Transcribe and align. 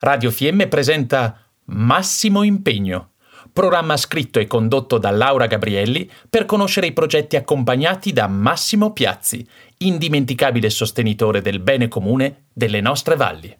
Radio 0.00 0.30
Fiemme 0.30 0.68
presenta 0.68 1.36
Massimo 1.64 2.44
Impegno, 2.44 3.14
programma 3.52 3.96
scritto 3.96 4.38
e 4.38 4.46
condotto 4.46 4.96
da 4.96 5.10
Laura 5.10 5.46
Gabrielli 5.46 6.08
per 6.30 6.44
conoscere 6.44 6.86
i 6.86 6.92
progetti 6.92 7.34
accompagnati 7.34 8.12
da 8.12 8.28
Massimo 8.28 8.92
Piazzi, 8.92 9.44
indimenticabile 9.78 10.70
sostenitore 10.70 11.40
del 11.40 11.58
bene 11.58 11.88
comune 11.88 12.44
delle 12.52 12.80
nostre 12.80 13.16
valli 13.16 13.56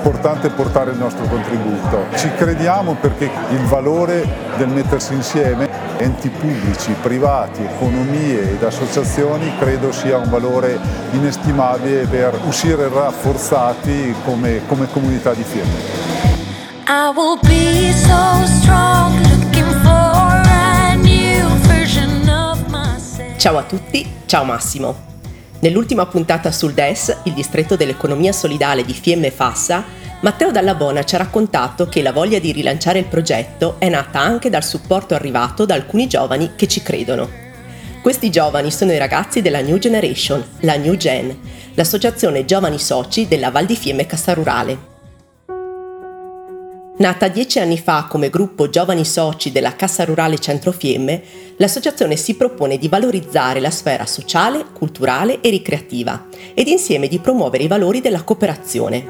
importante 0.00 0.48
portare 0.48 0.92
il 0.92 0.96
nostro 0.96 1.26
contributo. 1.26 2.06
Ci 2.16 2.30
crediamo 2.32 2.94
perché 2.94 3.30
il 3.50 3.64
valore 3.66 4.26
del 4.56 4.68
mettersi 4.68 5.12
insieme, 5.12 5.68
enti 5.98 6.30
pubblici, 6.30 6.94
privati, 7.02 7.62
economie 7.62 8.52
ed 8.52 8.62
associazioni, 8.62 9.52
credo 9.58 9.92
sia 9.92 10.16
un 10.16 10.30
valore 10.30 10.78
inestimabile 11.12 12.06
per 12.06 12.38
uscire 12.46 12.88
rafforzati 12.88 14.14
come, 14.24 14.62
come 14.66 14.88
comunità 14.90 15.34
di 15.34 15.42
firme. 15.42 16.08
Ciao 23.36 23.58
a 23.58 23.62
tutti, 23.62 24.10
ciao 24.26 24.44
Massimo. 24.44 25.19
Nell'ultima 25.60 26.06
puntata 26.06 26.50
sul 26.50 26.72
DES, 26.72 27.18
il 27.24 27.34
distretto 27.34 27.76
dell'economia 27.76 28.32
solidale 28.32 28.82
di 28.82 28.94
Fiemme 28.94 29.30
Fassa, 29.30 29.84
Matteo 30.20 30.50
Dallabona 30.50 31.04
ci 31.04 31.14
ha 31.14 31.18
raccontato 31.18 31.86
che 31.86 32.00
la 32.00 32.12
voglia 32.12 32.38
di 32.38 32.50
rilanciare 32.50 32.98
il 32.98 33.04
progetto 33.04 33.76
è 33.78 33.90
nata 33.90 34.20
anche 34.20 34.48
dal 34.48 34.64
supporto 34.64 35.14
arrivato 35.14 35.66
da 35.66 35.74
alcuni 35.74 36.06
giovani 36.06 36.52
che 36.56 36.66
ci 36.66 36.82
credono. 36.82 37.28
Questi 38.00 38.30
giovani 38.30 38.70
sono 38.70 38.92
i 38.92 38.98
ragazzi 38.98 39.42
della 39.42 39.60
New 39.60 39.76
Generation, 39.76 40.42
la 40.60 40.76
New 40.76 40.96
Gen, 40.96 41.38
l'associazione 41.74 42.46
giovani 42.46 42.78
soci 42.78 43.28
della 43.28 43.50
Val 43.50 43.66
di 43.66 43.76
Fiemme 43.76 44.06
Cassa 44.06 44.32
Rurale. 44.32 44.89
Nata 47.00 47.28
dieci 47.28 47.58
anni 47.58 47.78
fa 47.78 48.04
come 48.10 48.28
gruppo 48.28 48.68
Giovani 48.68 49.06
Soci 49.06 49.50
della 49.50 49.74
Cassa 49.74 50.04
Rurale 50.04 50.38
Centro 50.38 50.70
Fiemme, 50.70 51.22
l'associazione 51.56 52.14
si 52.14 52.34
propone 52.34 52.76
di 52.76 52.88
valorizzare 52.88 53.58
la 53.58 53.70
sfera 53.70 54.04
sociale, 54.04 54.66
culturale 54.74 55.40
e 55.40 55.48
ricreativa 55.48 56.26
ed 56.52 56.68
insieme 56.68 57.08
di 57.08 57.18
promuovere 57.18 57.64
i 57.64 57.68
valori 57.68 58.02
della 58.02 58.22
cooperazione. 58.22 59.02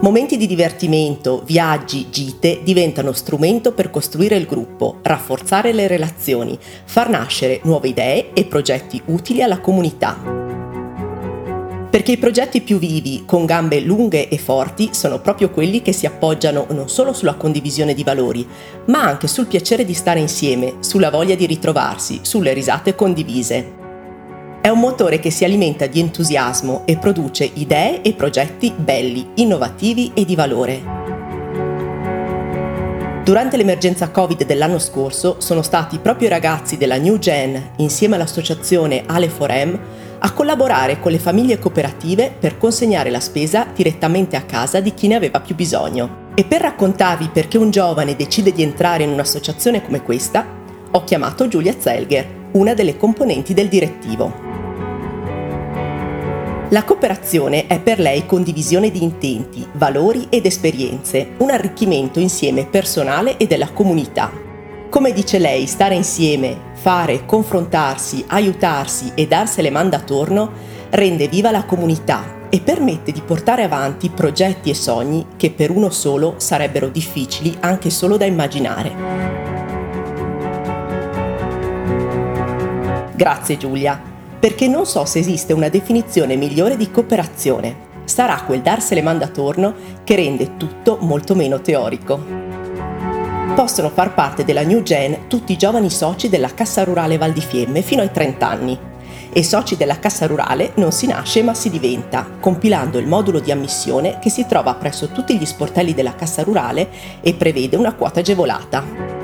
Momenti 0.00 0.36
di 0.36 0.48
divertimento, 0.48 1.42
viaggi, 1.46 2.08
gite 2.10 2.62
diventano 2.64 3.12
strumento 3.12 3.70
per 3.70 3.88
costruire 3.90 4.34
il 4.34 4.46
gruppo, 4.46 4.98
rafforzare 5.02 5.72
le 5.72 5.86
relazioni, 5.86 6.58
far 6.84 7.08
nascere 7.08 7.60
nuove 7.62 7.86
idee 7.86 8.32
e 8.32 8.44
progetti 8.44 9.00
utili 9.06 9.40
alla 9.40 9.60
comunità 9.60 10.45
perché 11.88 12.12
i 12.12 12.18
progetti 12.18 12.60
più 12.60 12.78
vivi, 12.78 13.22
con 13.24 13.44
gambe 13.44 13.80
lunghe 13.80 14.28
e 14.28 14.38
forti, 14.38 14.90
sono 14.92 15.20
proprio 15.20 15.50
quelli 15.50 15.82
che 15.82 15.92
si 15.92 16.04
appoggiano 16.04 16.66
non 16.70 16.88
solo 16.88 17.12
sulla 17.12 17.34
condivisione 17.34 17.94
di 17.94 18.04
valori, 18.04 18.46
ma 18.86 19.02
anche 19.02 19.28
sul 19.28 19.46
piacere 19.46 19.84
di 19.84 19.94
stare 19.94 20.20
insieme, 20.20 20.74
sulla 20.80 21.10
voglia 21.10 21.34
di 21.34 21.46
ritrovarsi, 21.46 22.20
sulle 22.22 22.52
risate 22.52 22.94
condivise. 22.94 23.84
È 24.60 24.68
un 24.68 24.80
motore 24.80 25.20
che 25.20 25.30
si 25.30 25.44
alimenta 25.44 25.86
di 25.86 26.00
entusiasmo 26.00 26.82
e 26.86 26.96
produce 26.96 27.48
idee 27.54 28.02
e 28.02 28.14
progetti 28.14 28.72
belli, 28.76 29.28
innovativi 29.34 30.10
e 30.12 30.24
di 30.24 30.34
valore. 30.34 30.82
Durante 33.22 33.56
l'emergenza 33.56 34.10
Covid 34.10 34.44
dell'anno 34.44 34.78
scorso 34.78 35.36
sono 35.38 35.62
stati 35.62 35.98
proprio 35.98 36.28
i 36.28 36.30
ragazzi 36.30 36.76
della 36.76 36.96
New 36.96 37.18
Gen, 37.18 37.70
insieme 37.76 38.14
all'associazione 38.14 39.04
Ale4M, 39.04 39.78
a 40.18 40.32
collaborare 40.32 41.00
con 41.00 41.12
le 41.12 41.18
famiglie 41.18 41.58
cooperative 41.58 42.34
per 42.38 42.58
consegnare 42.58 43.10
la 43.10 43.20
spesa 43.20 43.66
direttamente 43.74 44.36
a 44.36 44.42
casa 44.42 44.80
di 44.80 44.94
chi 44.94 45.08
ne 45.08 45.14
aveva 45.14 45.40
più 45.40 45.54
bisogno. 45.54 46.24
E 46.34 46.44
per 46.44 46.60
raccontarvi 46.60 47.30
perché 47.32 47.58
un 47.58 47.70
giovane 47.70 48.16
decide 48.16 48.52
di 48.52 48.62
entrare 48.62 49.04
in 49.04 49.10
un'associazione 49.10 49.82
come 49.82 50.02
questa, 50.02 50.46
ho 50.90 51.04
chiamato 51.04 51.48
Giulia 51.48 51.74
Zelger, 51.78 52.26
una 52.52 52.74
delle 52.74 52.96
componenti 52.96 53.54
del 53.54 53.68
direttivo. 53.68 54.44
La 56.70 56.82
cooperazione 56.82 57.68
è 57.68 57.80
per 57.80 58.00
lei 58.00 58.26
condivisione 58.26 58.90
di 58.90 59.02
intenti, 59.02 59.64
valori 59.72 60.26
ed 60.30 60.46
esperienze, 60.46 61.34
un 61.38 61.50
arricchimento 61.50 62.18
insieme 62.18 62.66
personale 62.66 63.36
e 63.36 63.46
della 63.46 63.70
comunità. 63.70 64.45
Come 64.96 65.12
dice 65.12 65.38
lei, 65.38 65.66
stare 65.66 65.94
insieme, 65.94 66.56
fare, 66.72 67.26
confrontarsi, 67.26 68.24
aiutarsi 68.28 69.12
e 69.14 69.26
darsele 69.26 69.68
manda 69.68 69.98
attorno 69.98 70.50
rende 70.88 71.28
viva 71.28 71.50
la 71.50 71.66
comunità 71.66 72.48
e 72.48 72.62
permette 72.62 73.12
di 73.12 73.20
portare 73.20 73.62
avanti 73.62 74.08
progetti 74.08 74.70
e 74.70 74.74
sogni 74.74 75.26
che 75.36 75.50
per 75.50 75.70
uno 75.70 75.90
solo 75.90 76.36
sarebbero 76.38 76.88
difficili 76.88 77.54
anche 77.60 77.90
solo 77.90 78.16
da 78.16 78.24
immaginare. 78.24 78.94
Grazie 83.14 83.58
Giulia, 83.58 84.00
perché 84.40 84.66
non 84.66 84.86
so 84.86 85.04
se 85.04 85.18
esiste 85.18 85.52
una 85.52 85.68
definizione 85.68 86.36
migliore 86.36 86.78
di 86.78 86.90
cooperazione. 86.90 87.84
Sarà 88.04 88.40
quel 88.46 88.62
darsele 88.62 89.02
manda 89.02 89.26
attorno 89.26 89.74
che 90.04 90.16
rende 90.16 90.56
tutto 90.56 90.96
molto 91.02 91.34
meno 91.34 91.60
teorico 91.60 92.35
possono 93.54 93.90
far 93.90 94.14
parte 94.14 94.44
della 94.44 94.62
New 94.62 94.82
Gen 94.82 95.28
tutti 95.28 95.52
i 95.52 95.56
giovani 95.56 95.90
soci 95.90 96.28
della 96.28 96.52
Cassa 96.52 96.84
Rurale 96.84 97.18
Val 97.18 97.32
di 97.32 97.40
Fiemme 97.40 97.82
fino 97.82 98.02
ai 98.02 98.10
30 98.10 98.48
anni. 98.48 98.78
E 99.32 99.42
soci 99.42 99.76
della 99.76 99.98
Cassa 99.98 100.26
Rurale 100.26 100.72
non 100.76 100.92
si 100.92 101.06
nasce 101.06 101.42
ma 101.42 101.54
si 101.54 101.68
diventa, 101.68 102.26
compilando 102.40 102.98
il 102.98 103.06
modulo 103.06 103.38
di 103.38 103.50
ammissione 103.50 104.18
che 104.18 104.30
si 104.30 104.46
trova 104.46 104.74
presso 104.74 105.08
tutti 105.08 105.36
gli 105.38 105.44
sportelli 105.44 105.94
della 105.94 106.14
Cassa 106.14 106.42
Rurale 106.42 106.88
e 107.20 107.34
prevede 107.34 107.76
una 107.76 107.94
quota 107.94 108.20
agevolata. 108.20 109.16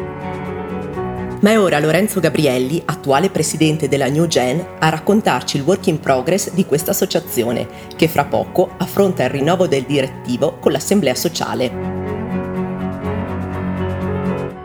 Ma 1.41 1.51
è 1.51 1.59
ora 1.59 1.81
Lorenzo 1.81 2.21
Gabrielli, 2.21 2.81
attuale 2.85 3.29
presidente 3.29 3.89
della 3.89 4.09
New 4.09 4.27
Gen, 4.27 4.65
a 4.79 4.89
raccontarci 4.91 5.57
il 5.57 5.65
work 5.65 5.89
in 5.89 5.99
progress 5.99 6.53
di 6.53 6.65
questa 6.65 6.93
associazione, 6.93 7.67
che 7.97 8.07
fra 8.07 8.25
poco 8.25 8.71
affronta 8.79 9.25
il 9.25 9.31
rinnovo 9.31 9.67
del 9.67 9.83
direttivo 9.83 10.59
con 10.61 10.71
l'assemblea 10.71 11.17
sociale. 11.17 12.02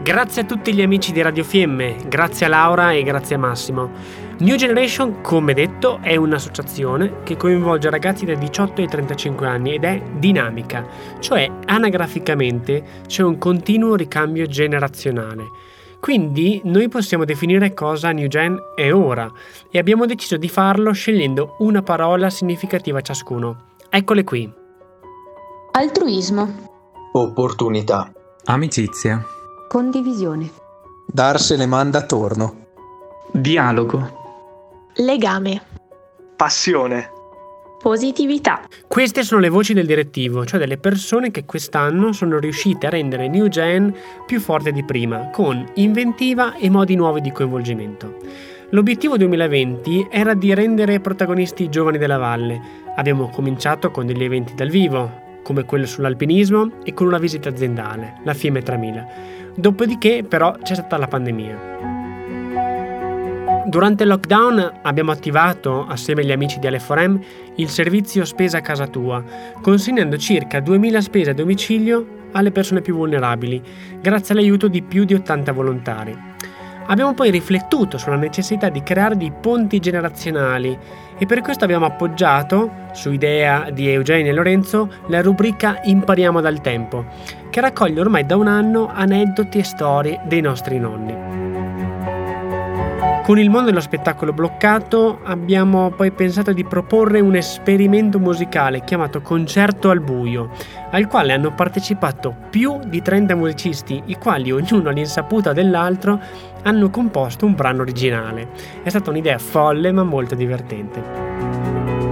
Grazie 0.08 0.44
a 0.44 0.46
tutti 0.46 0.74
gli 0.74 0.82
amici 0.82 1.12
di 1.12 1.22
Radio 1.22 1.44
Fiemme, 1.44 1.98
grazie 2.08 2.46
a 2.46 2.50
Laura 2.50 2.94
e 2.94 3.04
grazie 3.04 3.36
a 3.36 3.40
Massimo. 3.40 3.92
New 4.38 4.56
Generation, 4.56 5.20
come 5.20 5.54
detto, 5.54 6.00
è 6.02 6.16
un'associazione 6.16 7.24
che 7.24 7.36
coinvolge 7.36 7.90
ragazzi 7.90 8.24
da 8.24 8.34
18 8.34 8.80
ai 8.80 8.88
35 8.88 9.46
anni 9.46 9.76
ed 9.76 9.84
è 9.84 10.02
dinamica, 10.18 10.88
cioè 11.20 11.52
anagraficamente 11.66 13.02
c'è 13.06 13.22
un 13.22 13.38
continuo 13.38 13.96
ricambio 13.96 14.46
generazionale. 14.46 15.44
Quindi 16.00 16.62
noi 16.64 16.88
possiamo 16.88 17.26
definire 17.26 17.74
cosa 17.74 18.14
New 18.14 18.30
Gen 18.30 18.58
è 18.76 18.94
ora 18.94 19.30
e 19.70 19.78
abbiamo 19.78 20.06
deciso 20.06 20.38
di 20.38 20.48
farlo 20.48 20.94
scegliendo 20.94 21.58
una 21.60 21.82
parola 21.82 22.30
significativa 22.30 23.02
ciascuno. 23.02 23.74
Eccole 23.90 24.24
qui. 24.24 24.50
Altruismo. 25.74 26.70
Opportunità. 27.12 28.10
Amicizia. 28.46 29.36
Condivisione. 29.68 30.50
Darsene 31.06 31.66
manda 31.66 31.98
attorno. 31.98 32.68
Dialogo. 33.34 34.86
Legame. 34.96 35.62
Passione. 36.38 37.12
Positività. 37.78 38.62
Queste 38.88 39.24
sono 39.24 39.42
le 39.42 39.50
voci 39.50 39.74
del 39.74 39.86
direttivo, 39.86 40.46
cioè 40.46 40.58
delle 40.58 40.78
persone 40.78 41.32
che 41.32 41.44
quest'anno 41.44 42.14
sono 42.14 42.40
riuscite 42.40 42.88
a 42.88 42.92
rendere 42.92 43.28
New 43.28 43.50
Gen 43.50 43.94
più 44.26 44.40
forte 44.40 44.72
di 44.72 44.86
prima, 44.86 45.32
con 45.32 45.70
inventiva 45.76 46.56
e 46.56 46.70
modi 46.70 46.96
nuovi 46.96 47.20
di 47.20 47.34
coinvolgimento. 47.34 48.16
L'obiettivo 48.70 49.18
2020 49.18 50.08
era 50.10 50.34
di 50.34 50.54
rendere 50.54 51.02
protagonisti 51.02 51.64
i 51.64 51.70
giovani 51.70 51.98
della 51.98 52.18
valle. 52.18 52.86
Abbiamo 52.96 53.28
cominciato 53.30 53.92
con 53.92 54.06
degli 54.06 54.24
eventi 54.24 54.56
dal 54.56 54.70
vivo, 54.70 55.26
come 55.48 55.64
quello 55.64 55.86
sull'alpinismo 55.86 56.84
e 56.84 56.94
con 56.94 57.08
una 57.08 57.18
visita 57.18 57.48
aziendale, 57.48 58.16
la 58.26 58.34
FIME 58.34 58.62
3000 58.62 59.08
Dopodiché 59.56 60.26
però 60.28 60.52
c'è 60.62 60.74
stata 60.76 60.98
la 60.98 61.08
pandemia. 61.08 61.86
Durante 63.66 64.04
il 64.04 64.10
lockdown 64.10 64.80
abbiamo 64.82 65.12
attivato, 65.12 65.86
assieme 65.88 66.22
agli 66.22 66.34
amici 66.34 66.60
di 66.60 66.68
Ale4M, 66.68 67.20
il 67.56 67.70
servizio 67.70 68.26
spesa 68.26 68.58
a 68.58 68.62
casa 68.62 68.88
tua, 68.88 69.24
consegnando 69.62 70.18
circa 70.18 70.60
2000 70.60 71.00
spese 71.00 71.30
a 71.30 71.34
domicilio 71.34 72.26
alle 72.34 72.52
persone 72.52 72.82
più 72.82 72.96
vulnerabili, 72.96 73.62
grazie 74.02 74.34
all'aiuto 74.34 74.68
di 74.68 74.82
più 74.82 75.06
di 75.06 75.14
80 75.14 75.52
volontari. 75.54 76.36
Abbiamo 76.88 77.14
poi 77.14 77.32
riflettuto 77.32 77.98
sulla 77.98 78.16
necessità 78.16 78.70
di 78.70 78.82
creare 78.82 79.18
dei 79.18 79.32
ponti 79.32 79.80
generazionali 79.80 80.78
e 81.18 81.26
per 81.26 81.42
questo 81.42 81.66
abbiamo 81.66 81.86
appoggiato, 81.86 82.86
su 82.94 83.12
idea 83.12 83.70
di 83.72 83.90
Eugenio 83.90 84.32
e 84.32 84.34
Lorenzo, 84.34 84.90
la 85.08 85.22
rubrica 85.22 85.82
Impariamo 85.84 86.40
dal 86.40 86.62
tempo, 86.62 87.06
che 87.50 87.60
raccoglie 87.60 88.00
ormai 88.00 88.26
da 88.26 88.38
un 88.38 88.48
anno 88.48 88.90
aneddoti 88.94 89.58
e 89.60 89.64
storie 89.64 90.22
dei 90.26 90.42
nostri 90.42 90.80
nonni. 90.80 91.27
Con 93.28 93.38
il 93.40 93.50
mondo 93.50 93.72
dello 93.72 93.82
spettacolo 93.82 94.32
bloccato 94.32 95.20
abbiamo 95.24 95.90
poi 95.90 96.12
pensato 96.12 96.54
di 96.54 96.64
proporre 96.64 97.20
un 97.20 97.36
esperimento 97.36 98.20
musicale 98.20 98.86
chiamato 98.86 99.20
Concerto 99.20 99.90
al 99.90 100.00
buio, 100.00 100.52
al 100.92 101.08
quale 101.08 101.34
hanno 101.34 101.54
partecipato 101.54 102.34
più 102.50 102.80
di 102.86 103.02
30 103.02 103.36
musicisti, 103.36 104.02
i 104.06 104.16
quali 104.16 104.50
ognuno 104.50 104.88
all'insaputa 104.88 105.52
dell'altro 105.52 106.18
hanno 106.64 106.90
composto 106.90 107.46
un 107.46 107.54
brano 107.54 107.82
originale. 107.82 108.48
È 108.82 108.88
stata 108.88 109.10
un'idea 109.10 109.40
folle 109.40 109.92
ma 109.92 110.04
molto 110.04 110.34
divertente. 110.34 112.08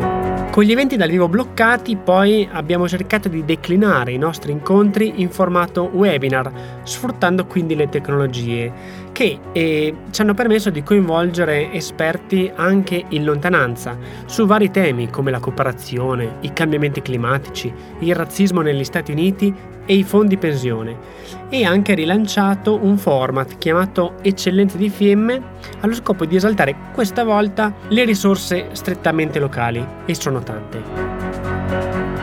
Con 0.55 0.63
gli 0.63 0.71
eventi 0.71 0.95
dal 0.95 1.09
vivo 1.09 1.27
bloccati 1.27 1.97
poi 1.97 2.47
abbiamo 2.49 2.87
cercato 2.87 3.27
di 3.27 3.43
declinare 3.43 4.13
i 4.13 4.17
nostri 4.17 4.53
incontri 4.53 5.15
in 5.21 5.29
formato 5.29 5.89
webinar, 5.91 6.79
sfruttando 6.83 7.45
quindi 7.45 7.75
le 7.75 7.89
tecnologie 7.89 8.71
che 9.15 9.39
eh, 9.53 9.95
ci 10.11 10.21
hanno 10.21 10.33
permesso 10.33 10.69
di 10.69 10.83
coinvolgere 10.83 11.71
esperti 11.71 12.51
anche 12.53 13.01
in 13.07 13.23
lontananza 13.23 13.97
su 14.25 14.45
vari 14.45 14.69
temi 14.71 15.09
come 15.09 15.31
la 15.31 15.39
cooperazione, 15.39 16.39
i 16.41 16.51
cambiamenti 16.51 17.01
climatici, 17.01 17.73
il 17.99 18.13
razzismo 18.13 18.59
negli 18.59 18.83
Stati 18.83 19.13
Uniti 19.13 19.55
e 19.85 19.95
i 19.95 20.03
fondi 20.03 20.35
pensione 20.35 20.97
e 21.47 21.63
anche 21.63 21.93
rilanciato 21.93 22.77
un 22.83 22.97
format 22.97 23.57
chiamato 23.57 24.15
Eccellenze 24.21 24.77
di 24.77 24.89
Fiemme 24.89 25.41
allo 25.79 25.93
scopo 25.93 26.25
di 26.25 26.35
esaltare 26.35 26.75
questa 26.91 27.23
volta 27.23 27.73
le 27.87 28.03
risorse 28.03 28.67
strettamente 28.73 29.39
locali 29.39 29.85
e 30.05 30.13
sono 30.13 30.43
tante. 30.43 31.14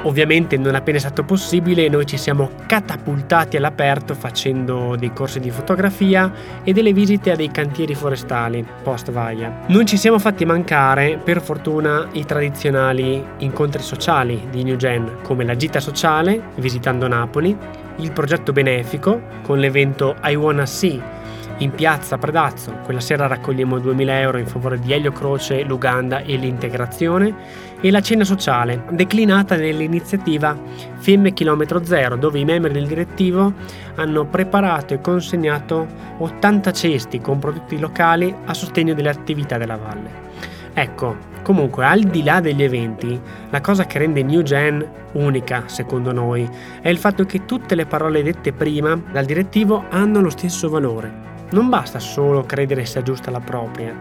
Ovviamente 0.04 0.56
non 0.56 0.75
appena 0.75 0.96
è 0.96 1.00
stato 1.00 1.22
possibile 1.22 1.88
noi 1.88 2.06
ci 2.06 2.16
siamo 2.16 2.50
catapultati 2.66 3.56
all'aperto 3.56 4.14
facendo 4.14 4.96
dei 4.96 5.12
corsi 5.12 5.38
di 5.38 5.50
fotografia 5.50 6.32
e 6.64 6.72
delle 6.72 6.93
visite 6.93 7.31
a 7.31 7.37
dei 7.37 7.50
cantieri 7.52 7.94
forestali 7.94 8.66
post 8.82 9.12
Vaia. 9.12 9.60
Non 9.69 9.87
ci 9.87 9.96
siamo 9.96 10.19
fatti 10.19 10.44
mancare 10.44 11.20
per 11.22 11.40
fortuna 11.40 12.08
i 12.12 12.25
tradizionali 12.25 13.25
incontri 13.38 13.82
sociali 13.82 14.49
di 14.50 14.64
New 14.64 14.76
Gen 14.76 15.19
come 15.22 15.44
la 15.44 15.54
gita 15.54 15.78
sociale 15.78 16.48
visitando 16.56 17.06
Napoli, 17.06 17.56
il 17.96 18.10
progetto 18.10 18.52
benefico 18.52 19.20
con 19.43 19.58
l'evento 19.58 20.16
I 20.25 20.34
Wanna 20.34 20.66
See 20.66 21.20
in 21.62 21.70
piazza 21.70 22.18
Predazzo. 22.18 22.80
Quella 22.84 23.00
sera 23.00 23.26
raccogliamo 23.26 23.78
2000 23.78 24.20
euro 24.20 24.38
in 24.38 24.46
favore 24.46 24.78
di 24.80 24.92
Elio 24.92 25.12
Croce, 25.12 25.62
l'Uganda 25.62 26.20
e 26.20 26.36
l'integrazione 26.36 27.70
e 27.80 27.90
la 27.90 28.00
cena 28.00 28.24
sociale, 28.24 28.84
declinata 28.90 29.56
nell'iniziativa 29.56 30.56
Fiemme 30.98 31.32
Chilometro 31.32 31.84
Zero, 31.84 32.16
dove 32.16 32.40
i 32.40 32.44
membri 32.44 32.72
del 32.72 32.86
direttivo 32.86 33.52
hanno 33.94 34.26
preparato 34.26 34.94
e 34.94 35.00
consegnato 35.00 35.86
80 36.18 36.72
cesti 36.72 37.20
con 37.20 37.38
prodotti 37.38 37.78
locali 37.78 38.34
a 38.44 38.54
sostegno 38.54 38.94
delle 38.94 39.10
attività 39.10 39.56
della 39.56 39.76
valle. 39.76 40.30
Ecco, 40.74 41.16
comunque, 41.42 41.84
al 41.84 42.00
di 42.00 42.22
là 42.24 42.40
degli 42.40 42.62
eventi, 42.62 43.20
la 43.50 43.60
cosa 43.60 43.84
che 43.84 43.98
rende 43.98 44.22
New 44.22 44.42
Gen 44.42 44.84
unica, 45.12 45.64
secondo 45.66 46.12
noi, 46.12 46.48
è 46.80 46.88
il 46.88 46.98
fatto 46.98 47.24
che 47.24 47.44
tutte 47.44 47.74
le 47.74 47.86
parole 47.86 48.22
dette 48.22 48.52
prima 48.52 49.00
dal 49.12 49.26
direttivo 49.26 49.84
hanno 49.90 50.20
lo 50.20 50.30
stesso 50.30 50.68
valore. 50.68 51.30
Non 51.52 51.69
basta 51.69 51.99
solo 51.99 52.44
credere 52.44 52.87
sia 52.87 53.02
giusta 53.02 53.31
la 53.31 53.40
propria. 53.40 53.94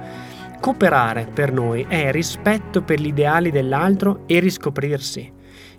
Cooperare 0.59 1.27
per 1.33 1.51
noi 1.51 1.85
è 1.87 2.11
rispetto 2.11 2.81
per 2.81 2.99
gli 2.99 3.07
ideali 3.07 3.51
dell'altro 3.51 4.23
e 4.25 4.39
riscoprirsi. 4.39 5.31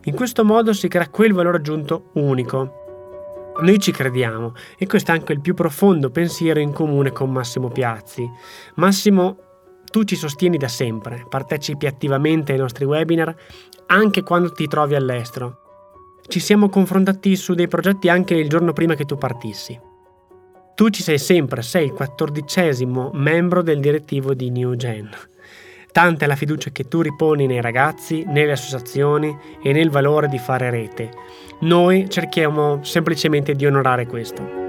In 0.05 0.15
questo 0.15 0.45
modo 0.45 0.75
si 0.75 0.89
crea 0.89 1.09
quel 1.09 1.33
valore 1.33 1.59
aggiunto 1.59 2.11
unico. 2.15 3.55
Noi 3.61 3.79
ci 3.79 3.91
crediamo 3.91 4.55
e 4.77 4.87
questo 4.87 5.13
è 5.13 5.15
anche 5.15 5.33
il 5.33 5.41
più 5.41 5.55
profondo 5.55 6.11
pensiero 6.11 6.61
in 6.61 6.73
comune 6.73 7.11
con 7.11 7.31
Massimo 7.31 7.69
Piazzi. 7.69 8.29
Massimo, 8.75 9.37
tu 9.91 10.05
ci 10.05 10.17
sostieni 10.17 10.59
da 10.59 10.69
sempre, 10.69 11.25
partecipi 11.29 11.87
attivamente 11.87 12.53
ai 12.53 12.59
nostri 12.59 12.85
webinar 12.85 13.35
anche 13.87 14.23
quando 14.23 14.53
ti 14.53 14.67
trovi 14.67 14.95
all'estero. 14.95 15.61
Ci 16.27 16.41
siamo 16.41 16.69
confrontati 16.69 17.35
su 17.37 17.55
dei 17.55 17.69
progetti 17.69 18.09
anche 18.09 18.35
il 18.35 18.49
giorno 18.49 18.73
prima 18.73 18.95
che 18.95 19.05
tu 19.05 19.17
partissi. 19.17 19.91
Tu 20.75 20.89
ci 20.89 21.03
sei 21.03 21.19
sempre, 21.19 21.61
sei 21.61 21.85
il 21.85 21.93
quattordicesimo 21.93 23.11
membro 23.13 23.63
del 23.63 23.79
direttivo 23.79 24.33
di 24.33 24.51
New 24.51 24.75
Gen. 24.75 25.11
Tanta 25.93 26.25
è 26.25 26.29
la 26.29 26.35
fiducia 26.35 26.71
che 26.71 26.89
tu 26.89 27.03
riponi 27.03 27.47
nei 27.47 27.61
ragazzi, 27.61 28.25
nelle 28.27 28.53
associazioni 28.53 29.37
e 29.63 29.73
nel 29.73 29.91
valore 29.91 30.29
di 30.29 30.39
fare 30.39 30.71
rete. 30.71 31.11
Noi 31.61 32.09
cerchiamo 32.09 32.83
semplicemente 32.83 33.53
di 33.55 33.67
onorare 33.67 34.07
questo. 34.07 34.61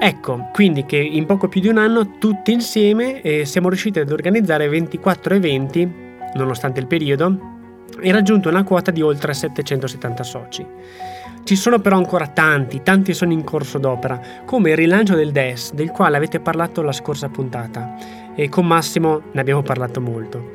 Ecco, 0.00 0.48
quindi 0.52 0.84
che 0.84 0.96
in 0.96 1.24
poco 1.24 1.46
più 1.46 1.60
di 1.60 1.68
un 1.68 1.78
anno 1.78 2.18
tutti 2.18 2.50
insieme 2.50 3.22
eh, 3.22 3.44
siamo 3.44 3.68
riusciti 3.68 4.00
ad 4.00 4.10
organizzare 4.10 4.68
24 4.68 5.34
eventi, 5.34 5.88
nonostante 6.34 6.80
il 6.80 6.88
periodo, 6.88 7.54
e 8.00 8.12
raggiunto 8.12 8.48
una 8.48 8.64
quota 8.64 8.90
di 8.90 9.02
oltre 9.02 9.34
770 9.34 10.22
soci. 10.22 10.66
Ci 11.44 11.56
sono 11.56 11.78
però 11.78 11.96
ancora 11.96 12.26
tanti, 12.26 12.82
tanti 12.82 13.12
sono 13.12 13.32
in 13.32 13.44
corso 13.44 13.78
d'opera, 13.78 14.20
come 14.46 14.70
il 14.70 14.76
rilancio 14.76 15.14
del 15.14 15.30
DES, 15.30 15.74
del 15.74 15.90
quale 15.90 16.16
avete 16.16 16.40
parlato 16.40 16.80
la 16.80 16.92
scorsa 16.92 17.28
puntata, 17.28 17.96
e 18.34 18.48
con 18.48 18.66
Massimo 18.66 19.24
ne 19.32 19.40
abbiamo 19.40 19.62
parlato 19.62 20.00
molto. 20.00 20.52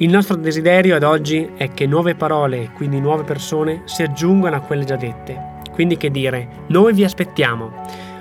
Il 0.00 0.10
nostro 0.10 0.36
desiderio 0.36 0.94
ad 0.94 1.02
oggi 1.02 1.50
è 1.56 1.72
che 1.72 1.86
nuove 1.86 2.14
parole, 2.14 2.70
quindi 2.74 3.00
nuove 3.00 3.24
persone, 3.24 3.82
si 3.86 4.02
aggiungano 4.02 4.54
a 4.54 4.60
quelle 4.60 4.84
già 4.84 4.96
dette. 4.96 5.56
Quindi 5.72 5.96
che 5.96 6.10
dire, 6.10 6.64
noi 6.68 6.92
vi 6.92 7.04
aspettiamo. 7.04 7.72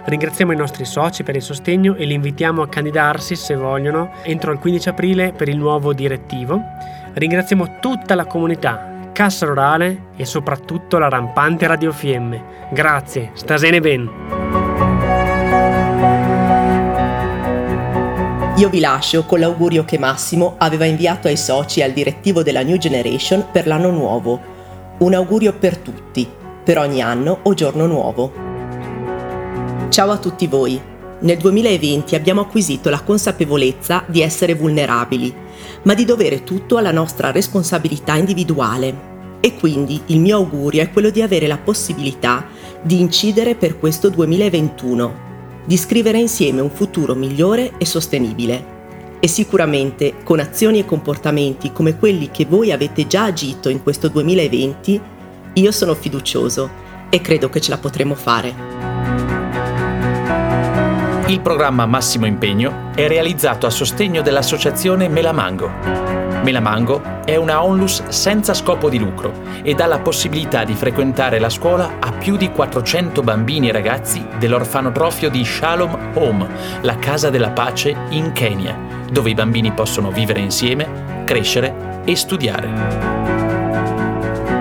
Ringraziamo 0.05 0.53
i 0.53 0.55
nostri 0.55 0.85
soci 0.85 1.23
per 1.23 1.35
il 1.35 1.41
sostegno 1.41 1.95
e 1.95 2.05
li 2.05 2.13
invitiamo 2.13 2.61
a 2.61 2.69
candidarsi, 2.69 3.35
se 3.35 3.55
vogliono, 3.55 4.11
entro 4.23 4.53
il 4.53 4.59
15 4.59 4.89
aprile 4.89 5.33
per 5.33 5.49
il 5.49 5.57
nuovo 5.57 5.93
direttivo. 5.93 6.61
Ringraziamo 7.13 7.79
tutta 7.79 8.15
la 8.15 8.25
comunità, 8.25 9.09
Cassa 9.11 9.45
Rurale 9.45 10.09
e 10.15 10.25
soprattutto 10.25 10.97
la 10.97 11.09
rampante 11.09 11.65
Radio 11.65 11.91
Fiemme. 11.91 12.69
Grazie, 12.71 13.31
stasene 13.33 13.79
ben. 13.79 14.09
Io 18.57 18.69
vi 18.69 18.79
lascio 18.79 19.23
con 19.25 19.39
l'augurio 19.39 19.85
che 19.85 19.99
Massimo 19.99 20.55
aveva 20.57 20.85
inviato 20.85 21.27
ai 21.27 21.37
soci 21.37 21.79
e 21.79 21.83
al 21.83 21.91
direttivo 21.91 22.43
della 22.43 22.63
New 22.63 22.77
Generation 22.77 23.45
per 23.51 23.67
l'anno 23.67 23.91
nuovo. 23.91 24.39
Un 24.99 25.13
augurio 25.13 25.53
per 25.53 25.77
tutti, 25.77 26.27
per 26.63 26.77
ogni 26.77 27.01
anno 27.01 27.39
o 27.43 27.53
giorno 27.53 27.85
nuovo. 27.85 28.31
Ciao 29.89 30.11
a 30.11 30.17
tutti 30.17 30.47
voi. 30.47 30.79
Nel 31.19 31.37
2020 31.37 32.15
abbiamo 32.15 32.41
acquisito 32.41 32.89
la 32.89 33.01
consapevolezza 33.01 34.03
di 34.07 34.21
essere 34.21 34.53
vulnerabili 34.53 35.45
ma 35.83 35.93
di 35.93 36.05
dovere 36.05 36.43
tutto 36.43 36.77
alla 36.77 36.91
nostra 36.91 37.31
responsabilità 37.31 38.15
individuale. 38.15 39.15
E 39.39 39.55
quindi 39.55 40.01
il 40.07 40.19
mio 40.19 40.37
augurio 40.37 40.81
è 40.81 40.91
quello 40.91 41.09
di 41.09 41.21
avere 41.21 41.47
la 41.47 41.57
possibilità 41.57 42.47
di 42.81 42.99
incidere 42.99 43.55
per 43.55 43.77
questo 43.77 44.09
2021, 44.09 45.25
di 45.65 45.77
scrivere 45.77 46.19
insieme 46.19 46.61
un 46.61 46.71
futuro 46.71 47.13
migliore 47.13 47.73
e 47.77 47.85
sostenibile. 47.85 48.75
E 49.19 49.27
sicuramente 49.27 50.15
con 50.23 50.39
azioni 50.39 50.79
e 50.79 50.85
comportamenti 50.85 51.71
come 51.71 51.97
quelli 51.97 52.29
che 52.29 52.45
voi 52.45 52.71
avete 52.71 53.07
già 53.07 53.25
agito 53.25 53.69
in 53.69 53.81
questo 53.83 54.09
2020, 54.09 55.01
io 55.53 55.71
sono 55.71 55.95
fiducioso 55.95 56.69
e 57.09 57.21
credo 57.21 57.49
che 57.49 57.61
ce 57.61 57.71
la 57.71 57.77
potremo 57.77 58.15
fare. 58.15 58.76
Il 61.27 61.41
programma 61.41 61.85
Massimo 61.85 62.25
Impegno 62.25 62.91
è 62.95 63.05
realizzato 63.05 63.65
a 63.65 63.69
sostegno 63.69 64.21
dell'associazione 64.21 65.09
Melamango. 65.09 65.69
Melamango 66.41 67.01
è 67.25 67.35
una 67.35 67.61
onlus 67.61 68.07
senza 68.07 68.53
scopo 68.53 68.87
di 68.87 68.97
lucro 68.97 69.33
e 69.61 69.73
dà 69.73 69.87
la 69.87 69.99
possibilità 69.99 70.63
di 70.63 70.73
frequentare 70.73 71.39
la 71.39 71.49
scuola 71.49 71.97
a 71.99 72.13
più 72.13 72.37
di 72.37 72.49
400 72.49 73.21
bambini 73.23 73.67
e 73.67 73.73
ragazzi 73.73 74.25
dell'orfanotrofio 74.39 75.29
di 75.29 75.43
Shalom 75.43 76.11
Home, 76.13 76.47
la 76.79 76.95
casa 76.95 77.29
della 77.29 77.49
pace 77.49 77.93
in 78.11 78.31
Kenya, 78.31 78.79
dove 79.11 79.29
i 79.29 79.33
bambini 79.33 79.73
possono 79.73 80.11
vivere 80.11 80.39
insieme, 80.39 81.23
crescere 81.25 82.03
e 82.05 82.15
studiare. 82.15 83.16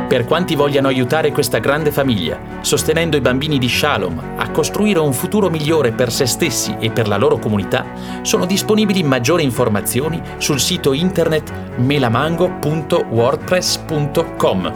Per 0.07 0.25
quanti 0.25 0.55
vogliano 0.55 0.87
aiutare 0.87 1.33
questa 1.33 1.59
grande 1.59 1.91
famiglia, 1.91 2.39
sostenendo 2.61 3.17
i 3.17 3.21
bambini 3.21 3.59
di 3.59 3.69
Shalom 3.69 4.35
a 4.37 4.49
costruire 4.51 5.01
un 5.01 5.13
futuro 5.13 5.51
migliore 5.51 5.91
per 5.91 6.13
se 6.13 6.27
stessi 6.27 6.77
e 6.79 6.91
per 6.91 7.09
la 7.09 7.17
loro 7.17 7.39
comunità, 7.39 7.85
sono 8.23 8.47
disponibili 8.47 9.03
maggiori 9.03 9.43
informazioni 9.43 10.23
sul 10.39 10.61
sito 10.61 10.93
internet 10.93 11.53
melamango.wordpress.com 11.79 14.73